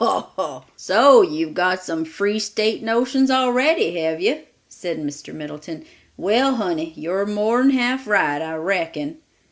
[0.03, 0.63] "Ho, ho!
[0.77, 5.31] So you've got some free State notions already, have you?" said Mr.
[5.31, 5.85] Middleton.
[6.17, 9.17] "Well, honey, you're more'n half right, I reckon."